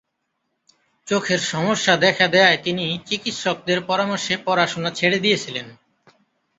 চোখের 1.07 1.39
সমস্যা 1.51 1.93
দেখা 1.97 2.25
দেয়ায় 2.27 2.59
তিনি 2.63 2.85
চিকিৎসকদের 3.05 3.79
পরামর্শে 3.81 4.33
পড়াশোনা 4.45 4.89
ছেড়ে 4.91 5.17
দিয়েছিলেন। 5.19 5.67